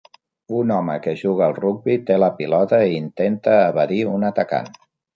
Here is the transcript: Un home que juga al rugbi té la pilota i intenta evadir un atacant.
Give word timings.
Un 0.59 0.71
home 0.75 0.95
que 1.03 1.13
juga 1.19 1.43
al 1.49 1.53
rugbi 1.59 1.99
té 2.09 2.19
la 2.23 2.31
pilota 2.41 2.83
i 2.95 2.99
intenta 3.03 3.57
evadir 3.71 4.05
un 4.19 4.31
atacant. 4.35 4.79